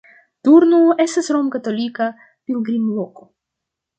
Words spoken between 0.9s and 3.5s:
estas romkatolika pilgrimloko.